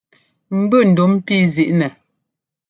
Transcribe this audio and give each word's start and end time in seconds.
Mbʉ 0.61 0.77
ndúm 0.89 1.11
píi 1.25 1.43
zǐi 1.53 1.71
nɛ. 1.79 1.87